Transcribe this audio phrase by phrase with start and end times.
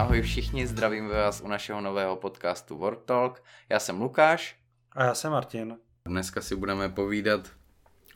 [0.00, 3.42] Ahoj všichni, zdravím vás u našeho nového podcastu World Talk.
[3.68, 4.56] Já jsem Lukáš.
[4.92, 5.76] A já jsem Martin.
[6.04, 7.48] Dneska si budeme povídat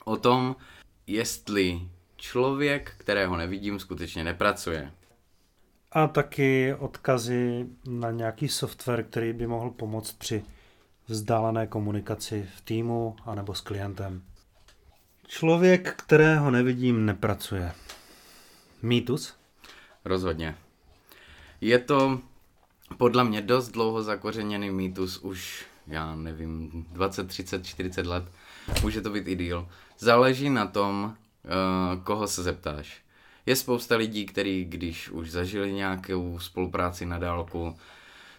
[0.04, 0.56] o tom,
[1.06, 1.80] jestli
[2.16, 4.92] člověk, kterého nevidím, skutečně nepracuje.
[5.92, 10.44] A taky odkazy na nějaký software, který by mohl pomoct při
[11.06, 14.22] vzdálené komunikaci v týmu anebo s klientem.
[15.26, 17.72] Člověk, kterého nevidím, nepracuje.
[18.82, 19.36] Mýtus?
[20.04, 20.54] Rozhodně.
[21.64, 22.20] Je to
[22.96, 28.24] podle mě dost dlouho zakořeněný mýtus, už já nevím, 20, 30, 40 let,
[28.82, 29.68] může to být i díl.
[29.98, 31.04] Záleží na tom,
[31.44, 33.02] uh, koho se zeptáš.
[33.46, 37.76] Je spousta lidí, kteří, když už zažili nějakou spolupráci na dálku,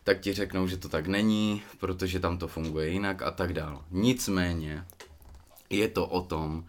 [0.03, 3.85] tak ti řeknou, že to tak není, protože tam to funguje jinak a tak dál.
[3.91, 4.85] Nicméně
[5.69, 6.65] je to o tom,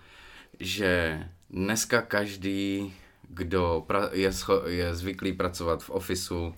[0.61, 2.95] že dneska každý,
[3.29, 6.55] kdo pra- je, scho- je zvyklý pracovat v ofisu,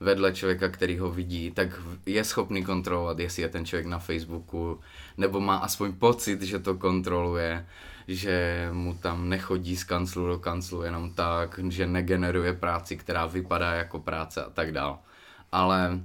[0.00, 1.68] vedle člověka, který ho vidí, tak
[2.06, 4.80] je schopný kontrolovat, jestli je ten člověk na Facebooku,
[5.16, 7.66] nebo má aspoň pocit, že to kontroluje,
[8.08, 13.72] že mu tam nechodí z kanclu do kanclu jenom tak, že negeneruje práci, která vypadá
[13.72, 14.98] jako práce a tak dál.
[15.52, 16.00] Ale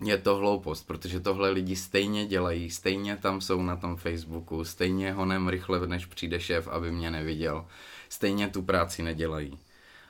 [0.00, 5.12] je to hloupost, protože tohle lidi stejně dělají, stejně tam jsou na tom Facebooku, stejně
[5.12, 7.66] honem rychle, než přijde šéf, aby mě neviděl,
[8.08, 9.58] stejně tu práci nedělají.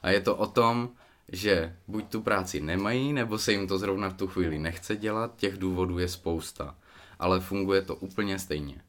[0.03, 0.91] A je to o tom,
[1.29, 5.37] že buď tu práci nemají, nebo se jim to zrovna v tu chvíli nechce dělat,
[5.37, 6.75] těch důvodů je spousta,
[7.19, 8.83] ale funguje to úplně stejně.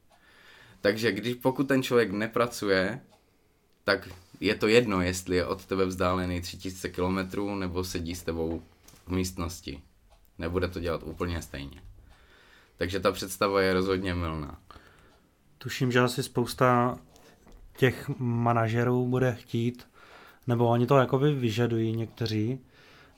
[0.81, 3.02] Takže když pokud ten člověk nepracuje,
[3.83, 4.09] tak
[4.39, 8.61] je to jedno, jestli je od tebe vzdálený 3000 km nebo sedí s tebou
[9.07, 9.81] v místnosti.
[10.38, 11.81] Nebude to dělat úplně stejně.
[12.78, 14.58] Takže ta představa je rozhodně milná.
[15.58, 16.97] Tuším, že asi spousta
[17.77, 19.88] těch manažerů bude chtít,
[20.47, 22.59] nebo oni to jakoby vyžadují někteří,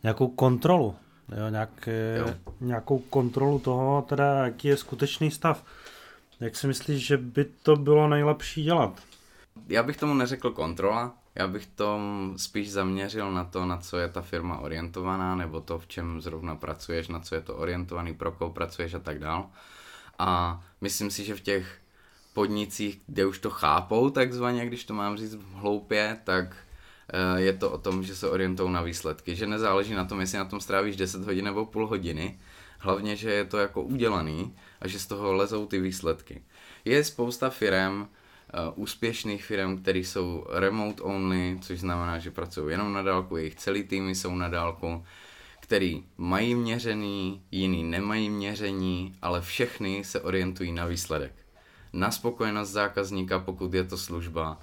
[0.03, 0.95] nějakou kontrolu.
[1.37, 2.33] Jo, nějak, jo.
[2.61, 5.63] Nějakou kontrolu toho, teda jaký je skutečný stav.
[6.39, 9.01] Jak si myslíš, že by to bylo nejlepší dělat?
[9.67, 11.99] Já bych tomu neřekl kontrola, já bych to
[12.35, 16.55] spíš zaměřil na to, na co je ta firma orientovaná, nebo to, v čem zrovna
[16.55, 19.49] pracuješ, na co je to orientovaný, pro koho pracuješ a tak dál.
[20.19, 21.77] A myslím si, že v těch
[22.33, 26.55] podnicích, kde už to chápou takzvaně, když to mám říct hloupě, tak
[27.13, 30.37] eh, je to o tom, že se orientují na výsledky, že nezáleží na tom, jestli
[30.37, 32.39] na tom strávíš 10 hodin nebo půl hodiny,
[32.79, 36.41] hlavně, že je to jako udělaný a že z toho lezou ty výsledky.
[36.85, 38.07] Je spousta firm, uh,
[38.75, 43.83] úspěšných firm, které jsou remote only, což znamená, že pracují jenom na dálku, jejich celý
[43.83, 45.03] týmy jsou na dálku,
[45.59, 51.33] který mají měřený, jiný nemají měření, ale všechny se orientují na výsledek.
[51.93, 54.59] Na spokojenost zákazníka, pokud je to služba,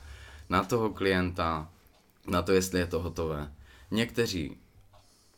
[0.49, 1.69] na toho klienta,
[2.27, 3.53] na to, jestli je to hotové.
[3.91, 4.57] Někteří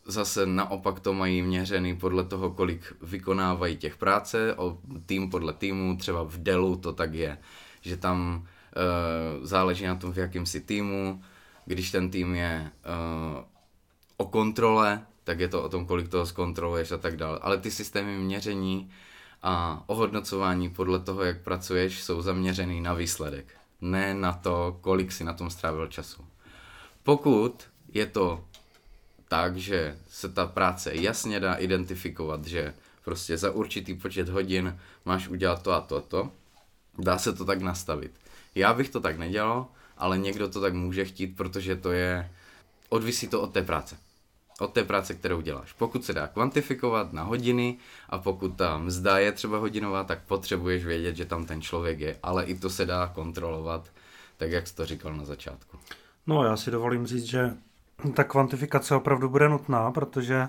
[0.04, 5.96] zase naopak to mají měřený podle toho, kolik vykonávají těch práce, o tým podle týmu,
[5.96, 7.38] třeba v Delu to tak je
[7.86, 11.22] že tam uh, záleží na tom, v jakém si týmu.
[11.66, 13.44] Když ten tým je uh,
[14.16, 17.38] o kontrole, tak je to o tom, kolik toho zkontroluješ a tak dále.
[17.42, 18.90] Ale ty systémy měření
[19.42, 23.46] a ohodnocování podle toho, jak pracuješ, jsou zaměřený na výsledek.
[23.80, 26.24] Ne na to, kolik si na tom strávil času.
[27.02, 28.44] Pokud je to
[29.28, 35.28] tak, že se ta práce jasně dá identifikovat, že prostě za určitý počet hodin máš
[35.28, 36.30] udělat to a to a to,
[36.98, 38.12] Dá se to tak nastavit.
[38.54, 39.66] Já bych to tak nedělal,
[39.98, 42.30] ale někdo to tak může chtít, protože to je,
[42.88, 43.96] odvisí to od té práce.
[44.60, 45.72] Od té práce, kterou děláš.
[45.72, 47.76] Pokud se dá kvantifikovat na hodiny
[48.08, 52.18] a pokud ta mzda je třeba hodinová, tak potřebuješ vědět, že tam ten člověk je,
[52.22, 53.90] ale i to se dá kontrolovat,
[54.36, 55.78] tak jak jsi to říkal na začátku.
[56.26, 57.56] No já si dovolím říct, že
[58.14, 60.48] ta kvantifikace opravdu bude nutná, protože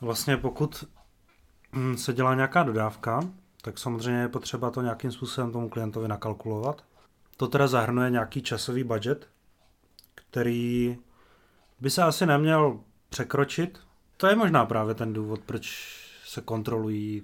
[0.00, 0.84] vlastně pokud
[1.96, 3.20] se dělá nějaká dodávka,
[3.62, 6.84] tak samozřejmě je potřeba to nějakým způsobem tomu klientovi nakalkulovat.
[7.36, 9.28] To teda zahrnuje nějaký časový budget,
[10.14, 10.98] který
[11.80, 13.80] by se asi neměl překročit.
[14.16, 17.22] To je možná právě ten důvod, proč se kontrolují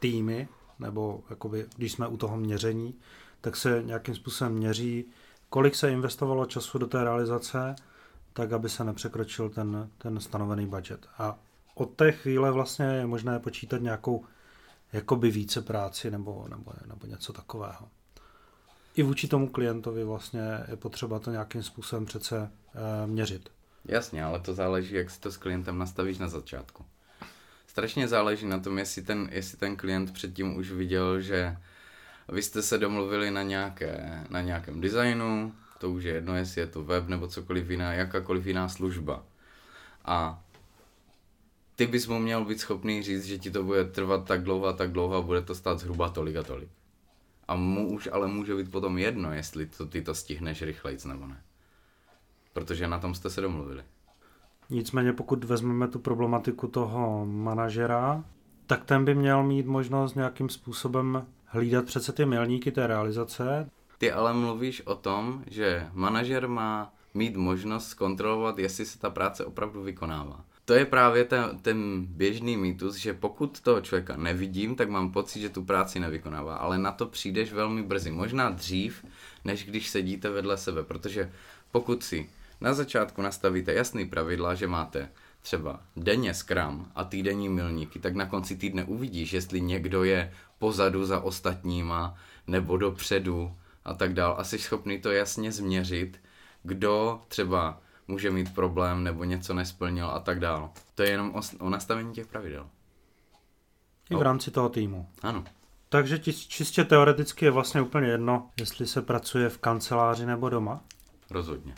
[0.00, 0.48] týmy,
[0.78, 2.94] nebo jakoby, když jsme u toho měření,
[3.40, 5.04] tak se nějakým způsobem měří,
[5.48, 7.74] kolik se investovalo času do té realizace,
[8.32, 11.06] tak aby se nepřekročil ten, ten stanovený budget.
[11.18, 11.38] A
[11.74, 14.24] od té chvíle vlastně je možné počítat nějakou
[14.92, 17.88] jakoby více práci nebo, nebo, nebo něco takového.
[18.94, 20.40] I vůči tomu klientovi vlastně
[20.70, 23.50] je potřeba to nějakým způsobem přece e, měřit.
[23.84, 26.84] Jasně, ale to záleží, jak si to s klientem nastavíš na začátku.
[27.66, 31.56] Strašně záleží na tom, jestli ten, jestli ten klient předtím už viděl, že
[32.28, 36.66] vy jste se domluvili na, nějaké, na nějakém designu, to už je jedno, jestli je
[36.66, 39.24] to web nebo cokoliv jiná, jakákoliv jiná služba.
[40.04, 40.42] A
[41.78, 44.72] ty bys mu měl být schopný říct, že ti to bude trvat tak dlouho a
[44.72, 46.68] tak dlouho a bude to stát zhruba tolik a tolik.
[47.48, 51.26] A mu už ale může být potom jedno, jestli to, ty to stihneš rychleji nebo
[51.26, 51.42] ne.
[52.52, 53.82] Protože na tom jste se domluvili.
[54.70, 58.24] Nicméně pokud vezmeme tu problematiku toho manažera,
[58.66, 63.70] tak ten by měl mít možnost nějakým způsobem hlídat přece ty milníky té realizace.
[63.98, 69.44] Ty ale mluvíš o tom, že manažer má mít možnost zkontrolovat, jestli se ta práce
[69.44, 70.44] opravdu vykonává.
[70.68, 75.40] To je právě ten, ten běžný mýtus, že pokud toho člověka nevidím, tak mám pocit,
[75.40, 76.56] že tu práci nevykonává.
[76.56, 78.10] Ale na to přijdeš velmi brzy.
[78.10, 79.04] Možná dřív,
[79.44, 80.82] než když sedíte vedle sebe.
[80.82, 81.32] Protože
[81.72, 82.30] pokud si
[82.60, 85.08] na začátku nastavíte jasný pravidla, že máte
[85.42, 91.04] třeba denně skram a týdenní milníky, tak na konci týdne uvidíš, jestli někdo je pozadu
[91.04, 92.16] za ostatníma
[92.46, 93.54] nebo dopředu
[93.84, 94.34] a tak dál.
[94.38, 96.20] A jsi schopný to jasně změřit,
[96.62, 100.70] kdo třeba může mít problém nebo něco nesplnil a tak dál.
[100.94, 102.66] To je jenom o, o nastavení těch pravidel.
[104.10, 105.08] I v rámci toho týmu.
[105.22, 105.44] Ano.
[105.88, 110.80] Takže čistě teoreticky je vlastně úplně jedno, jestli se pracuje v kanceláři nebo doma?
[111.30, 111.74] Rozhodně.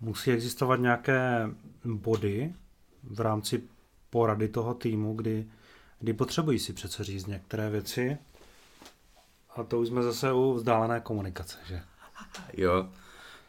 [0.00, 1.50] Musí existovat nějaké
[1.84, 2.54] body
[3.02, 3.62] v rámci
[4.10, 5.46] porady toho týmu, kdy,
[5.98, 8.18] kdy potřebují si přece říct některé věci.
[9.56, 11.82] A to už jsme zase u vzdálené komunikace, že?
[12.56, 12.88] Jo,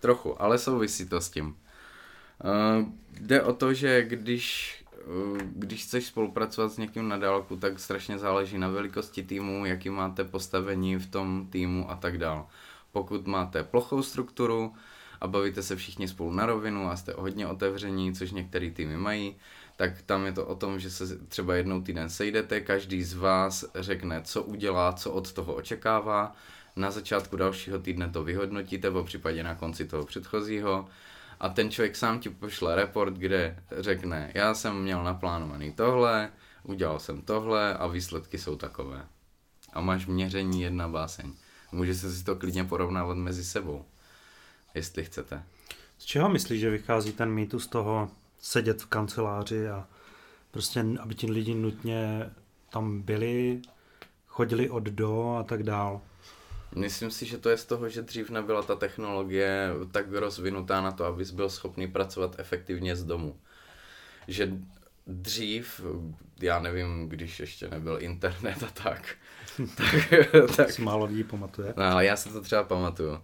[0.02, 1.48] trochu, ale souvisí to s tím.
[1.48, 2.86] Uh,
[3.20, 4.76] jde o to, že když,
[5.08, 9.90] uh, když chceš spolupracovat s někým na dálku, tak strašně záleží na velikosti týmu, jaký
[9.90, 12.48] máte postavení v tom týmu a tak dál.
[12.92, 14.74] Pokud máte plochou strukturu,
[15.22, 19.36] a bavíte se všichni spolu na rovinu a jste hodně otevření, což některý týmy mají,
[19.76, 23.66] tak tam je to o tom, že se třeba jednou týden sejdete, každý z vás
[23.76, 26.36] řekne, co udělá, co od toho očekává,
[26.76, 30.88] na začátku dalšího týdne to vyhodnotíte, v případě na konci toho předchozího
[31.40, 36.32] a ten člověk sám ti pošle report, kde řekne, já jsem měl naplánovaný tohle,
[36.64, 39.06] udělal jsem tohle a výsledky jsou takové.
[39.74, 41.34] A máš měření jedna báseň.
[41.72, 43.86] Může se si to klidně porovnávat mezi sebou
[44.76, 45.44] jestli chcete.
[45.98, 48.10] Z čeho myslíš, že vychází ten mýtus toho
[48.40, 49.88] sedět v kanceláři a
[50.52, 52.30] prostě, aby ti lidi nutně
[52.70, 53.62] tam byli,
[54.28, 56.02] chodili od do a tak dál?
[56.76, 60.92] Myslím si, že to je z toho, že dřív nebyla ta technologie tak rozvinutá na
[60.92, 63.40] to, abys byl schopný pracovat efektivně z domu.
[64.28, 64.54] Že
[65.08, 65.82] dřív,
[66.42, 69.16] já nevím, když ještě nebyl internet a tak,
[69.78, 69.96] tak,
[70.56, 71.74] tak si málo lidí pamatuje.
[71.78, 73.22] No, ale já si to třeba pamatuju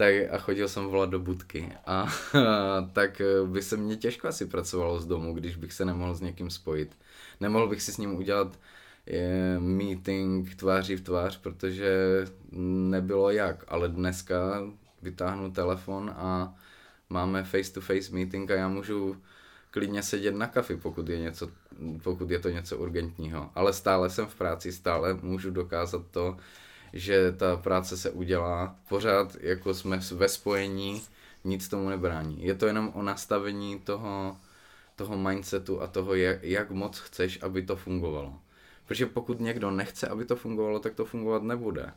[0.00, 1.72] tak a chodil jsem volat do budky.
[1.86, 2.08] A, a
[2.92, 6.50] tak by se mě těžko asi pracovalo z domu, když bych se nemohl s někým
[6.50, 6.96] spojit.
[7.40, 8.58] Nemohl bych si s ním udělat
[9.58, 13.64] meeting tváří v tvář, protože nebylo jak.
[13.68, 14.62] Ale dneska
[15.02, 16.54] vytáhnu telefon a
[17.10, 19.16] máme face-to-face meeting a já můžu
[19.70, 21.50] klidně sedět na kafi, pokud je, něco,
[22.02, 23.50] pokud je to něco urgentního.
[23.54, 26.36] Ale stále jsem v práci, stále můžu dokázat to,
[26.92, 31.02] že ta práce se udělá, pořád jako jsme ve spojení,
[31.44, 32.44] nic tomu nebrání.
[32.44, 34.36] Je to jenom o nastavení toho,
[34.96, 38.34] toho mindsetu a toho, jak, jak moc chceš, aby to fungovalo.
[38.90, 41.92] Protože pokud někdo nechce, aby to fungovalo, tak to fungovat nebude.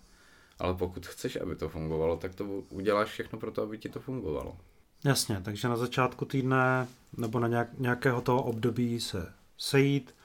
[0.59, 3.99] Ale pokud chceš, aby to fungovalo, tak to uděláš všechno pro to, aby ti to
[3.99, 4.57] fungovalo.
[5.05, 10.15] Jasně, takže na začátku týdne nebo na nějak, nějakého toho období se sejít,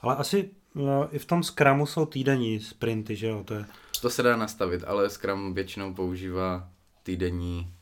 [0.00, 3.44] ale asi no, i v tom Scrumu jsou týdenní sprinty, že jo?
[3.44, 3.64] To je
[4.00, 6.68] to se dá nastavit, ale Scrum většinou používá
[7.02, 7.74] týdenní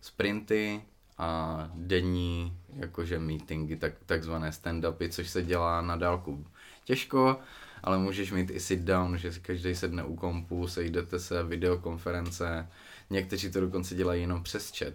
[0.00, 0.82] sprinty
[1.18, 6.46] a denní jakože meetingy, tak, takzvané stand-upy, což se dělá na dálku
[6.84, 7.40] těžko,
[7.82, 12.68] ale můžeš mít i sit down, že každý sedne u kompu, sejdete se, videokonference,
[13.10, 14.94] někteří to dokonce dělají jenom přes chat.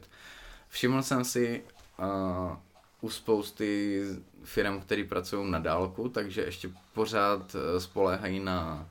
[0.70, 1.63] Všiml jsem si
[2.00, 2.56] uh,
[3.01, 4.01] u spousty
[4.44, 8.89] firm, které pracují na dálku, takže ještě pořád uh, spoléhají na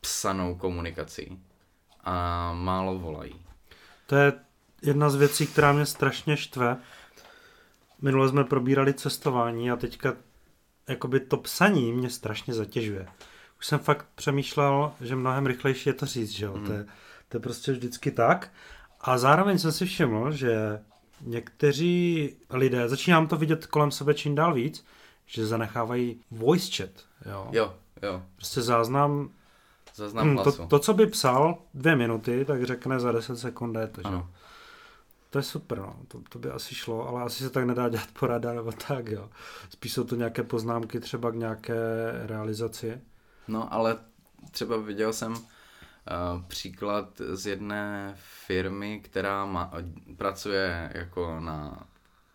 [0.00, 1.42] psanou komunikací
[2.04, 3.34] a málo volají.
[4.06, 4.32] To je
[4.82, 6.76] jedna z věcí, která mě strašně štve.
[8.02, 10.14] Minule jsme probírali cestování a teďka
[10.88, 13.06] jakoby to psaní mě strašně zatěžuje.
[13.58, 16.56] Už jsem fakt přemýšlel, že mnohem rychlejší je to říct, že jo?
[16.56, 16.66] Mm.
[16.66, 16.86] To, je,
[17.28, 18.52] to je prostě vždycky tak.
[19.00, 20.80] A zároveň jsem si všiml, že
[21.20, 24.84] někteří lidé, začínám to vidět kolem sebe čím dál víc,
[25.26, 26.90] že zanechávají voice chat.
[27.26, 27.74] Jo, jo.
[28.02, 28.22] jo.
[28.36, 29.30] Prostě záznam
[29.94, 33.86] Zaznam hmm, to, to, co by psal dvě minuty, tak řekne za 10 sekund je
[33.86, 34.08] to, že?
[34.08, 34.28] Ano.
[35.32, 35.96] To je super, no.
[36.08, 39.30] to, to by asi šlo, ale asi se tak nedá dělat porada nebo tak, jo.
[39.70, 41.74] Spíš jsou to nějaké poznámky třeba k nějaké
[42.26, 43.00] realizaci.
[43.48, 43.96] No, ale
[44.50, 45.40] třeba viděl jsem uh,
[46.48, 48.14] příklad z jedné
[48.46, 49.72] firmy, která má,
[50.16, 51.86] pracuje jako na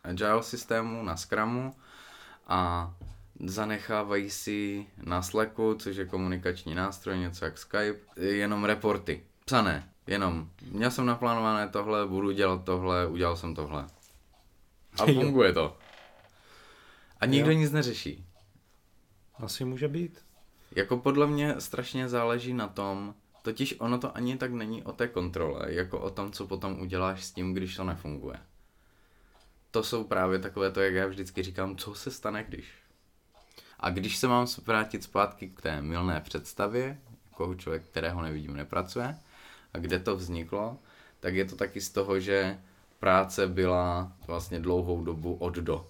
[0.03, 1.75] agile systému, na Scrumu
[2.47, 2.93] a
[3.45, 9.23] zanechávají si na Slacku, což je komunikační nástroj, něco jak Skype, jenom reporty.
[9.45, 10.49] Psané, jenom.
[10.71, 13.87] Měl jsem naplánované tohle, budu dělat tohle, udělal jsem tohle.
[14.99, 15.77] A funguje to.
[17.19, 17.57] A nikdo jo.
[17.57, 18.25] nic neřeší.
[19.39, 20.25] Asi může být.
[20.75, 25.07] Jako podle mě strašně záleží na tom, totiž ono to ani tak není o té
[25.07, 28.39] kontrole, jako o tom, co potom uděláš s tím, když to nefunguje.
[29.71, 32.65] To jsou právě takové to, jak já vždycky říkám, co se stane, když.
[33.79, 39.19] A když se mám vrátit zpátky k té milné představě, jako člověk, kterého nevidím, nepracuje,
[39.73, 40.77] a kde to vzniklo,
[41.19, 42.57] tak je to taky z toho, že
[42.99, 45.87] práce byla vlastně dlouhou dobu od do,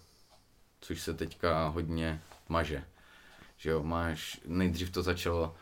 [0.82, 2.84] což se teďka hodně maže.
[3.58, 5.56] Že jo, máš, nejdřív to začalo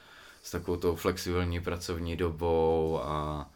[0.44, 3.50] s takovou tou flexibilní pracovní dobou a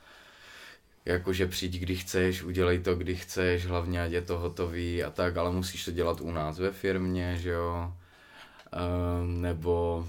[1.06, 5.38] jakože přijď kdy chceš, udělej to kdy chceš, hlavně ať je to hotový a tak,
[5.38, 7.94] ale musíš to dělat u nás ve firmě, že jo,
[8.72, 10.08] ehm, nebo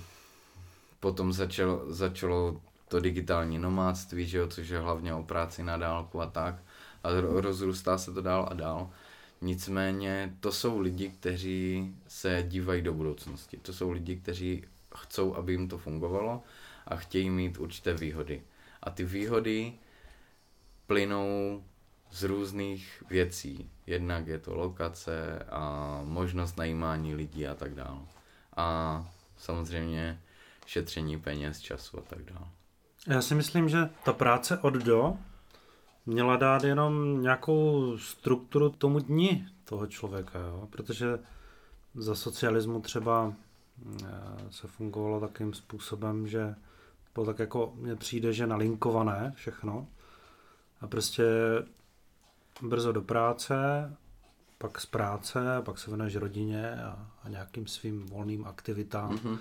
[1.00, 6.20] potom začalo, začalo to digitální nomádství, že jo, což je hlavně o práci na dálku
[6.20, 6.54] a tak
[7.04, 8.90] a rozrůstá se to dál a dál.
[9.40, 13.56] Nicméně to jsou lidi, kteří se dívají do budoucnosti.
[13.56, 14.64] To jsou lidi, kteří
[14.96, 16.42] chcou, aby jim to fungovalo
[16.86, 18.42] a chtějí mít určité výhody.
[18.82, 19.72] A ty výhody
[20.86, 21.64] plynou
[22.10, 23.70] z různých věcí.
[23.86, 28.00] Jednak je to lokace a možnost najímání lidí a tak dále.
[28.56, 30.20] A samozřejmě
[30.66, 32.46] šetření peněz, času a tak dále.
[33.06, 35.18] Já si myslím, že ta práce od do
[36.06, 40.68] měla dát jenom nějakou strukturu tomu dni toho člověka, jo?
[40.70, 41.18] protože
[41.94, 43.32] za socialismu třeba
[44.02, 44.06] eh,
[44.50, 46.54] se fungovalo takým způsobem, že
[47.14, 49.86] bylo tak jako mně přijde, že nalinkované všechno
[50.80, 51.24] a prostě
[52.62, 53.56] brzo do práce,
[54.58, 59.16] pak z práce, pak se věnuješ rodině a, a nějakým svým volným aktivitám.
[59.16, 59.38] Mm-hmm.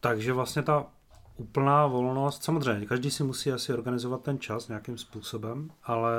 [0.00, 0.86] Takže vlastně ta
[1.36, 6.12] úplná volnost, samozřejmě, každý si musí asi organizovat ten čas nějakým způsobem, ale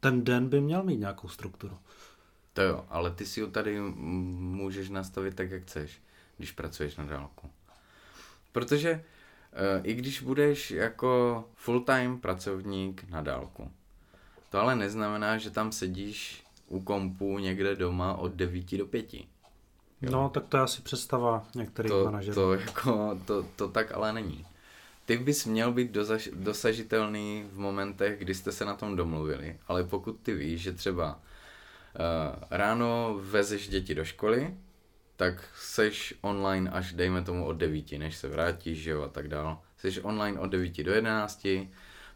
[0.00, 1.78] ten den by měl mít nějakou strukturu.
[2.52, 6.02] To jo, ale ty si ho tady můžeš nastavit tak, jak chceš,
[6.36, 7.50] když pracuješ na dálku.
[8.52, 9.02] Protože e,
[9.82, 13.70] i když budeš jako full-time pracovník na dálku,
[14.50, 19.35] to ale neznamená, že tam sedíš u kompu někde doma od 9 do 5.
[20.02, 20.10] Jo.
[20.12, 22.34] No, tak to je asi představa některých to, manažerů.
[22.34, 24.46] To, jako, to, to tak ale není.
[25.04, 29.84] Ty bys měl být dozaž, dosažitelný v momentech, kdy jste se na tom domluvili, ale
[29.84, 34.56] pokud ty víš, že třeba uh, ráno vezeš děti do školy,
[35.16, 39.28] tak seš online až dejme tomu od 9, než se vrátíš, že jo, a tak
[39.28, 39.60] dál.
[39.78, 41.46] Seš online od 9 do 11,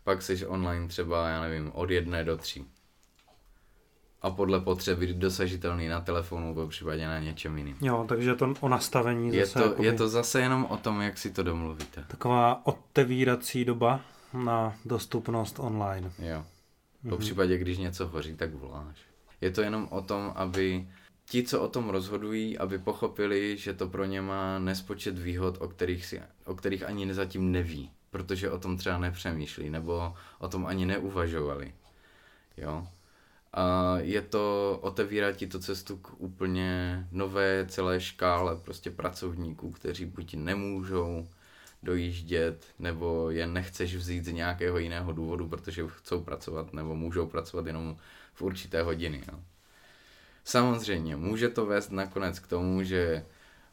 [0.04, 2.64] pak seš online třeba, já nevím, od 1 do 3
[4.23, 7.77] a podle potřeby dosažitelný na telefonu, v případě na něčem jiným.
[7.81, 9.87] Jo, takže to o nastavení je zase to, jakoby...
[9.87, 12.05] je to zase jenom o tom, jak si to domluvíte.
[12.09, 14.00] Taková otevírací doba
[14.35, 16.12] na dostupnost online.
[16.19, 16.45] Jo.
[17.03, 17.19] Po mhm.
[17.19, 18.97] případě, když něco hoří, tak voláš.
[19.41, 20.89] Je to jenom o tom, aby
[21.25, 25.69] ti, co o tom rozhodují, aby pochopili, že to pro ně má nespočet výhod, o
[25.69, 30.67] kterých, si, o kterých ani zatím neví, protože o tom třeba nepřemýšlí, nebo o tom
[30.67, 31.75] ani neuvažovali.
[32.57, 32.87] Jo?
[33.52, 40.04] A je to, otevírá ti to cestu k úplně nové celé škále prostě pracovníků, kteří
[40.04, 41.28] buď nemůžou
[41.83, 47.66] dojíždět, nebo je nechceš vzít z nějakého jiného důvodu, protože chcou pracovat, nebo můžou pracovat
[47.66, 47.97] jenom
[48.35, 49.23] v určité hodiny.
[49.33, 49.40] Jo.
[50.45, 53.25] Samozřejmě, může to vést nakonec k tomu, že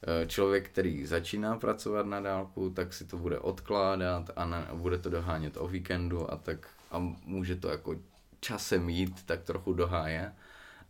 [0.08, 4.76] e, člověk, který začíná pracovat na dálku, tak si to bude odkládat a, ne, a
[4.76, 7.96] bude to dohánět o víkendu a tak a může to jako
[8.40, 10.34] časem mít tak trochu do háje,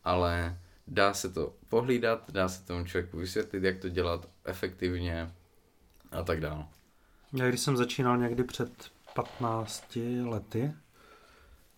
[0.03, 5.31] ale dá se to pohlídat, dá se tomu člověku vysvětlit, jak to dělat efektivně
[6.11, 6.65] a tak dále.
[7.33, 8.71] Já když jsem začínal někdy před
[9.13, 10.73] 15 lety,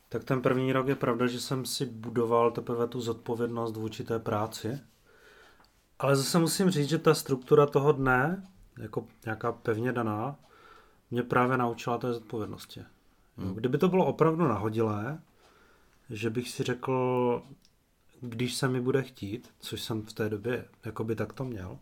[0.10, 4.20] tak ten první rok je pravda, že jsem si budoval teprve tu zodpovědnost vůči té
[4.20, 4.80] práci.
[6.00, 8.44] Ale zase musím říct, že ta struktura toho dne,
[8.78, 10.36] jako nějaká pevně daná,
[11.12, 12.84] mě právě naučila té zodpovědnosti.
[13.38, 13.54] Hmm.
[13.54, 15.20] Kdyby to bylo opravdu nahodilé,
[16.10, 17.42] že bych si řekl,
[18.22, 21.80] když se mi bude chtít, což jsem v té době jako by tak to měl,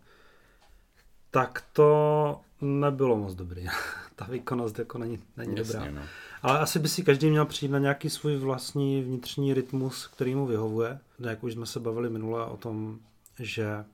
[1.31, 3.65] tak to nebylo moc dobrý.
[4.15, 5.91] Ta výkonnost jako není, není Jasně, dobrá.
[5.91, 6.01] No.
[6.41, 10.45] Ale asi by si každý měl přijít na nějaký svůj vlastní vnitřní rytmus, který mu
[10.45, 10.99] vyhovuje.
[11.19, 12.99] Jak už jsme se bavili minule o tom,
[13.39, 13.85] že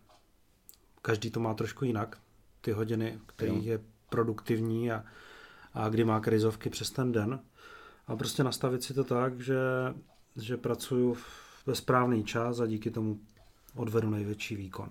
[1.01, 2.17] každý to má trošku jinak.
[2.61, 5.03] Ty hodiny, který je produktivní a,
[5.73, 7.39] a kdy má krizovky přes ten den.
[8.07, 9.57] A prostě nastavit si to tak, že
[10.35, 11.17] že pracuju
[11.65, 13.19] ve správný čas a díky tomu
[13.75, 14.89] odvedu největší výkon.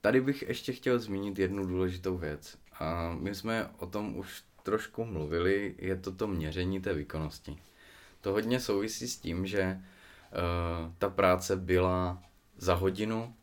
[0.00, 2.58] tady bych ještě chtěl zmínit jednu důležitou věc.
[2.80, 7.58] A my jsme o tom už trošku mluvili, je to to měření té výkonnosti.
[8.20, 12.22] To hodně souvisí s tím, že uh, ta práce byla
[12.56, 13.34] za hodinu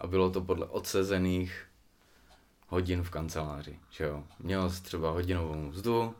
[0.00, 1.66] a bylo to podle odsezených
[2.68, 4.24] hodin v kanceláři, že jo.
[4.38, 6.14] Měl jsi třeba hodinovou mzdu,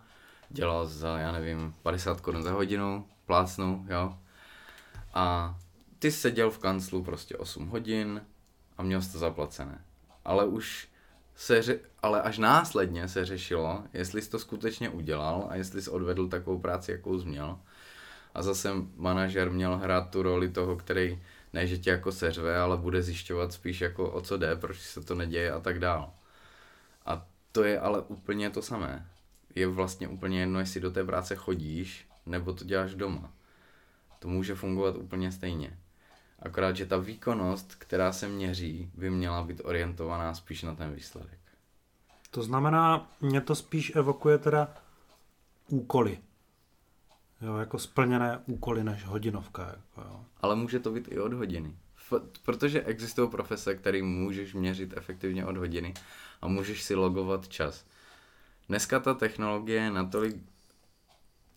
[0.50, 4.18] dělal za, já nevím, 50 korun za hodinu, plácnu, jo.
[5.16, 5.58] A
[5.98, 8.26] ty seděl v kanclu prostě 8 hodin
[8.78, 9.84] a měl jsi to zaplacené.
[10.24, 10.88] Ale už
[11.34, 15.90] se ře- ale až následně se řešilo, jestli jsi to skutečně udělal a jestli jsi
[15.90, 17.58] odvedl takovou práci, jakou jsi měl.
[18.34, 22.76] A zase manažer měl hrát tu roli toho, který ne, že tě jako seřve, ale
[22.76, 26.12] bude zjišťovat spíš jako o co jde, proč se to neděje a tak dál.
[27.06, 29.10] A to je ale úplně to samé.
[29.54, 33.32] Je vlastně úplně jedno, jestli do té práce chodíš, nebo to děláš doma.
[34.26, 35.78] To může fungovat úplně stejně.
[36.38, 41.38] Akorát, že ta výkonnost, která se měří, by měla být orientovaná spíš na ten výsledek.
[42.30, 44.74] To znamená, mě to spíš evokuje teda
[45.68, 46.18] úkoly.
[47.40, 49.62] Jo, jako splněné úkoly než hodinovka.
[49.62, 50.24] Jako jo.
[50.40, 51.76] Ale může to být i od hodiny.
[51.96, 55.94] F- protože existují profese, které můžeš měřit efektivně od hodiny
[56.42, 57.84] a můžeš si logovat čas.
[58.68, 60.36] Dneska ta technologie je natolik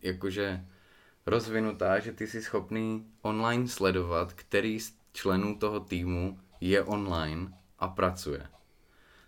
[0.02, 0.66] jakože
[1.30, 7.88] rozvinutá, že ty jsi schopný online sledovat, který z členů toho týmu je online a
[7.88, 8.48] pracuje.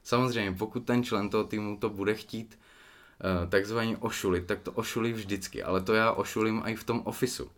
[0.03, 5.13] Samozřejmě, pokud ten člen toho týmu to bude chtít uh, takzvaně ošulit, tak to ošulí
[5.13, 7.51] vždycky, ale to já ošulím i v tom ofisu.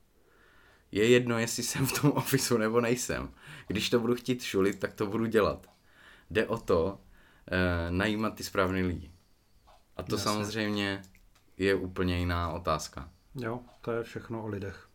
[0.92, 3.30] Je jedno, jestli jsem v tom ofisu nebo nejsem.
[3.68, 5.68] Když to budu chtít šulit, tak to budu dělat.
[6.30, 6.98] Jde o to uh,
[7.90, 9.12] najímat ty správné lidi.
[9.98, 10.24] A to Jasně.
[10.32, 11.02] samozřejmě
[11.58, 13.10] je úplně jiná otázka.
[13.36, 14.88] Jo, to je všechno o lidech.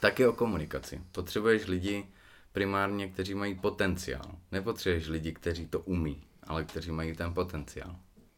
[0.00, 1.00] Taky o komunikaci.
[1.12, 2.06] Potřebuješ lidi
[2.52, 4.38] primárně, kteří mají potenciál.
[4.52, 7.96] Nepotřebuješ lidi, kteří to umí, ale kteří mají ten potenciál.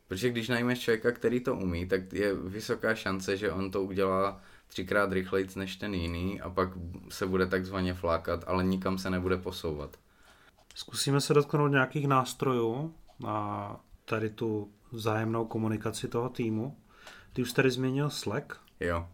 [0.09, 4.41] Protože když najmeš člověka, který to umí, tak je vysoká šance, že on to udělá
[4.69, 6.69] třikrát rychleji než ten jiný a pak
[7.09, 9.97] se bude takzvaně flákat, ale nikam se nebude posouvat.
[10.75, 16.77] Zkusíme se dotknout nějakých nástrojů na tady tu vzájemnou komunikaci toho týmu.
[17.33, 18.53] Ty už tady zmínil Slack.
[18.81, 19.09] Jo.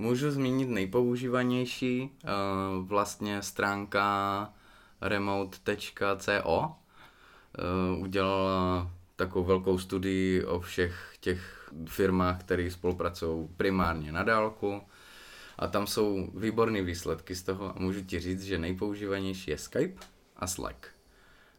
[0.00, 4.52] Můžu zmínit nejpoužívanější uh, vlastně stránka
[5.00, 6.74] remote.co.
[7.94, 14.82] Uh, udělala takovou velkou studii o všech těch firmách, které spolupracují primárně na dálku.
[15.58, 20.06] A tam jsou výborné výsledky z toho a můžu ti říct, že nejpoužívanější je Skype
[20.36, 20.86] a Slack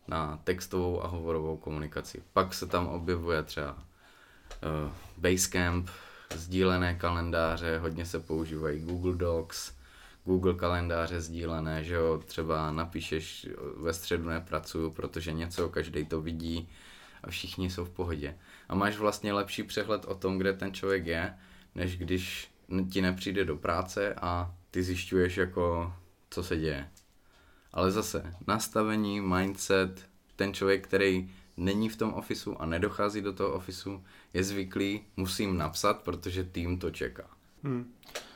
[0.07, 2.23] na textovou a hovorovou komunikaci.
[2.33, 5.89] Pak se tam objevuje třeba uh, Basecamp,
[6.35, 9.71] sdílené kalendáře, hodně se používají Google Docs,
[10.25, 16.69] Google kalendáře sdílené, že jo, třeba napíšeš ve středu nepracuju, protože něco, každý to vidí
[17.23, 18.35] a všichni jsou v pohodě.
[18.69, 21.33] A máš vlastně lepší přehled o tom, kde ten člověk je,
[21.75, 22.51] než když
[22.91, 25.93] ti nepřijde do práce a ty zjišťuješ jako,
[26.29, 26.89] co se děje.
[27.73, 33.53] Ale zase, nastavení, mindset, ten člověk, který není v tom ofisu a nedochází do toho
[33.53, 37.23] ofisu, je zvyklý, musím napsat, protože tým to čeká.
[37.63, 37.93] Hmm.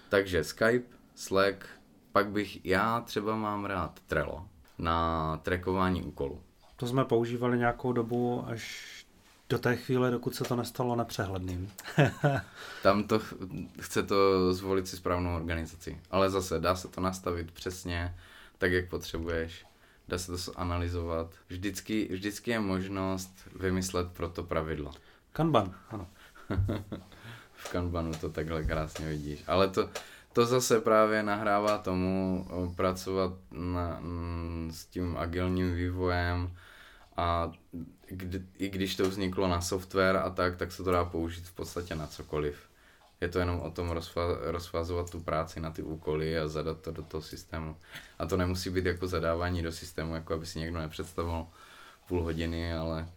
[0.10, 1.66] Takže Skype, Slack,
[2.12, 6.42] pak bych, já třeba mám rád Trello na trackování úkolů.
[6.76, 8.94] To jsme používali nějakou dobu až
[9.50, 11.72] do té chvíle, dokud se to nestalo nepřehledným.
[12.84, 13.34] Tam to ch-
[13.82, 16.00] chce to zvolit si správnou organizaci.
[16.12, 18.16] Ale zase dá se to nastavit přesně
[18.58, 19.66] tak, jak potřebuješ.
[20.08, 21.34] Dá se to analyzovat.
[21.48, 24.92] Vždycky, vždycky je možnost vymyslet pro to pravidlo.
[25.34, 26.08] Kanban, ano.
[27.54, 29.44] v Kanbanu to takhle krásně vidíš.
[29.48, 29.90] Ale to,
[30.34, 36.52] to zase právě nahrává tomu o, pracovat na, mm, s tím agilním vývojem
[37.18, 37.52] a
[38.08, 41.54] kdy, i když to vzniklo na software a tak, tak se to dá použít v
[41.54, 42.73] podstatě na cokoliv.
[43.24, 46.92] Je to jenom o tom rozfa, rozfazovat tu práci na ty úkoly a zadat to
[46.92, 47.76] do toho systému.
[48.20, 51.48] A to nemusí být jako zadávání do systému, jako aby si někdo nepředstavoval
[52.08, 53.10] půl hodiny, ale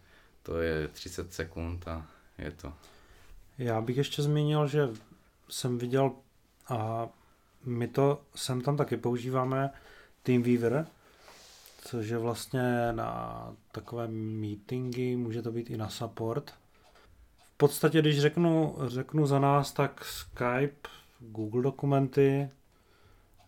[0.43, 2.05] to je 30 sekund a
[2.37, 2.73] je to.
[3.57, 4.89] Já bych ještě zmínil, že
[5.49, 6.11] jsem viděl
[6.67, 7.07] a
[7.65, 9.69] my to sem tam taky používáme
[10.23, 10.87] Teamweaver,
[11.81, 13.41] což je vlastně na
[13.71, 16.53] takové meetingy, může to být i na support.
[17.57, 20.89] Podstatě, když řeknu, řeknu za nás, tak Skype,
[21.19, 22.49] Google dokumenty,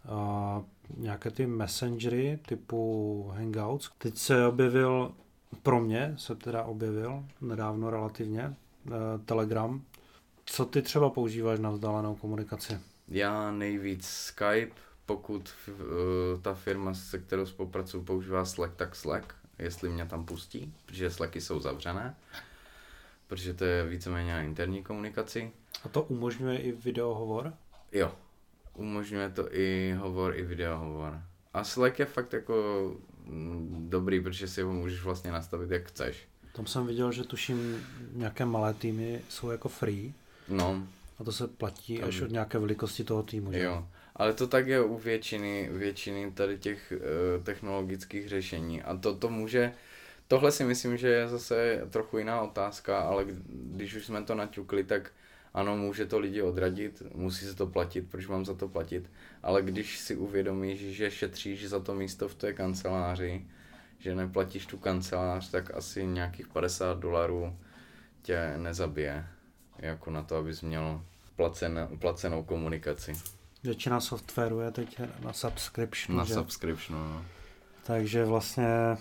[0.09, 0.61] a
[0.97, 3.89] nějaké ty messengery typu Hangouts.
[3.97, 5.11] Teď se objevil,
[5.63, 8.41] pro mě se teda objevil nedávno relativně,
[8.87, 8.91] eh,
[9.25, 9.81] Telegram.
[10.45, 12.79] Co ty třeba používáš na vzdálenou komunikaci?
[13.07, 19.33] Já nejvíc Skype, pokud uh, ta firma, se kterou spolupracuju, používá Slack, tak Slack.
[19.59, 22.15] jestli mě tam pustí, protože Slacky jsou zavřené,
[23.29, 25.51] protože to je víceméně na interní komunikaci.
[25.85, 27.53] A to umožňuje i videohovor?
[27.91, 28.11] Jo,
[28.73, 31.21] umožňuje to i hovor, i videohovor.
[31.53, 32.53] A Slack je fakt jako
[33.25, 36.27] mm, dobrý, protože si ho můžeš vlastně nastavit jak chceš.
[36.53, 40.13] Tam jsem viděl, že tuším nějaké malé týmy jsou jako free.
[40.47, 40.87] No.
[41.19, 43.59] A to se platí až od nějaké velikosti toho týmu, že?
[43.59, 49.15] Jo, ale to tak je u většiny, většiny tady těch uh, technologických řešení a to,
[49.15, 49.73] to může,
[50.29, 54.83] tohle si myslím, že je zase trochu jiná otázka, ale když už jsme to naťukli,
[54.83, 55.11] tak
[55.53, 59.11] ano, může to lidi odradit, musí se to platit, proč mám za to platit,
[59.43, 63.47] ale když si uvědomíš, že šetříš za to místo v té kanceláři,
[63.99, 67.57] že neplatíš tu kancelář, tak asi nějakých 50 dolarů
[68.21, 69.27] tě nezabije,
[69.77, 71.01] jako na to, abys měl
[71.35, 73.13] placen, placenou komunikaci.
[73.63, 76.17] Většina softwaru je teď na subscription.
[76.17, 76.33] Na že?
[76.33, 77.25] subscription, no.
[77.83, 78.97] Takže vlastně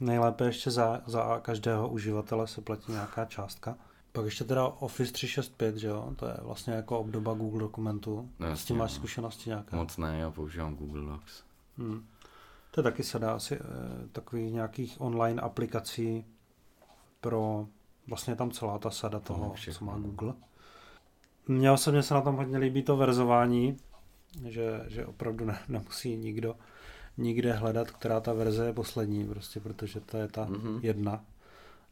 [0.00, 3.76] nejlépe ještě za, za každého uživatele se platí nějaká částka.
[4.12, 6.12] Pak ještě teda Office 365, že jo?
[6.16, 8.30] To je vlastně jako obdoba Google dokumentu.
[8.38, 8.96] No, S tím máš no.
[8.96, 9.76] zkušenosti nějaké?
[9.76, 11.42] Moc ne, já používám Google Docs.
[11.78, 12.06] Hmm.
[12.70, 13.60] To je taky sada asi eh,
[14.12, 16.24] takových nějakých online aplikací
[17.20, 17.66] pro
[18.06, 20.34] vlastně tam celá ta sada toho, co má Google.
[21.48, 23.76] Mně osobně se na tom hodně líbí to verzování,
[24.48, 26.54] že, že opravdu ne, nemusí nikdo
[27.16, 30.80] nikde hledat, která ta verze je poslední, prostě, protože to je ta mm-hmm.
[30.82, 31.24] jedna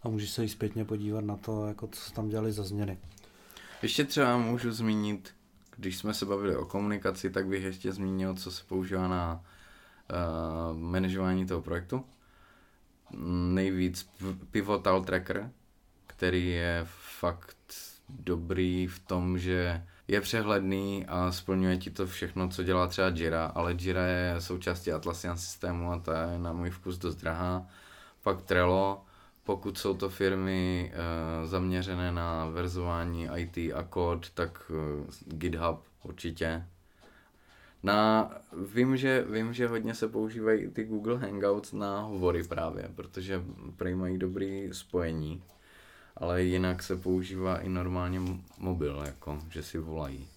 [0.03, 2.99] a můžeš se jí zpětně podívat na to, jako co tam dělali za změny.
[3.83, 5.35] Ještě třeba můžu zmínit,
[5.77, 9.45] když jsme se bavili o komunikaci, tak bych ještě zmínil, co se používá na
[10.11, 12.05] uh, manažování toho projektu.
[13.55, 14.11] Nejvíc
[14.51, 15.51] Pivotal Tracker,
[16.07, 16.87] který je
[17.19, 17.57] fakt
[18.09, 23.47] dobrý v tom, že je přehledný a splňuje ti to všechno, co dělá třeba Jira,
[23.47, 27.67] ale Jira je součástí Atlassian systému a ta je na můj vkus dost drahá.
[28.23, 29.05] Pak Trello,
[29.45, 36.67] pokud jsou to firmy e, zaměřené na verzování IT a kód, tak e, GitHub určitě.
[37.83, 38.31] Na,
[38.75, 43.43] vím, že, vím, že hodně se používají ty Google Hangouts na hovory právě, protože
[43.77, 45.43] prý mají dobrý spojení
[46.21, 48.21] ale jinak se používá i normálně
[48.59, 50.29] mobil, jako, že si volají.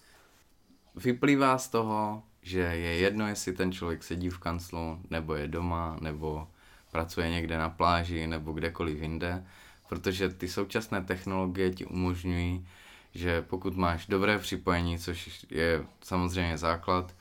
[0.94, 5.96] Vyplývá z toho, že je jedno, jestli ten člověk sedí v kanclu, nebo je doma,
[6.00, 6.48] nebo
[6.92, 9.44] pracuje někde na pláži, nebo kdekoliv jinde,
[9.88, 12.66] protože ty současné technologie ti umožňují,
[13.14, 17.14] že pokud máš dobré připojení, což je samozřejmě základ,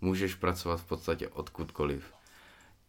[0.00, 2.12] můžeš pracovat v podstatě odkudkoliv.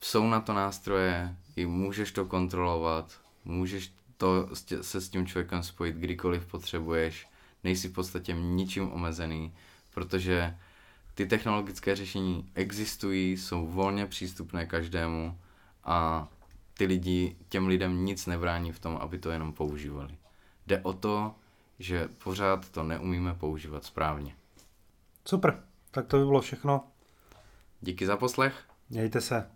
[0.02, 3.92] Jsou na to nástroje, i můžeš to kontrolovat, můžeš
[4.24, 4.48] to
[4.82, 7.28] se s tím člověkem spojit kdykoliv potřebuješ,
[7.64, 9.54] nejsi v podstatě ničím omezený,
[9.94, 10.58] protože
[11.16, 15.40] ty technologické řešení existují, jsou volně přístupné každému
[15.84, 16.28] a
[16.74, 20.18] ty lidi, těm lidem nic nebrání v tom, aby to jenom používali.
[20.68, 21.36] Jde o to,
[21.80, 24.36] že pořád to neumíme používat správně.
[25.26, 26.84] Super, tak to by bylo všechno.
[27.82, 28.64] Díky za poslech.
[28.90, 29.52] Mějte se.